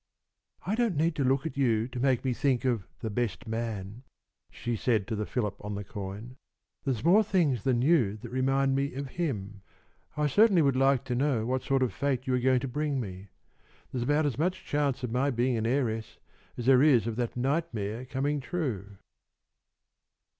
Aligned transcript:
"I 0.65 0.73
don't 0.73 0.97
need 0.97 1.15
to 1.17 1.23
look 1.23 1.45
at 1.45 1.55
you 1.57 1.87
to 1.89 1.99
make 1.99 2.25
me 2.25 2.33
think 2.33 2.65
of 2.65 2.87
the 3.01 3.11
Best 3.11 3.45
Man," 3.45 4.01
she 4.49 4.75
said 4.75 5.05
to 5.05 5.15
the 5.15 5.27
Philip 5.27 5.63
on 5.63 5.75
the 5.75 5.83
coin. 5.83 6.37
"There's 6.83 7.03
more 7.03 7.23
things 7.23 7.61
than 7.61 7.83
you 7.83 8.17
that 8.17 8.31
remind 8.31 8.75
me 8.75 8.95
of 8.95 9.09
him. 9.09 9.61
I 10.17 10.25
certainly 10.25 10.63
would 10.63 10.75
like 10.75 11.03
to 11.03 11.13
know 11.15 11.45
what 11.45 11.61
sort 11.61 11.83
of 11.83 11.89
a 11.89 11.93
fate 11.93 12.25
you 12.25 12.33
are 12.33 12.39
going 12.39 12.61
to 12.61 12.67
bring 12.67 12.99
me. 12.99 13.27
There's 13.91 14.01
about 14.01 14.25
as 14.25 14.39
much 14.39 14.65
chance 14.65 15.03
of 15.03 15.11
my 15.11 15.29
being 15.29 15.55
an 15.55 15.67
heiress 15.67 16.17
as 16.57 16.65
there 16.65 16.81
is 16.81 17.05
of 17.05 17.15
that 17.17 17.37
nightmare 17.37 18.05
coming 18.05 18.39
true." 18.39 18.97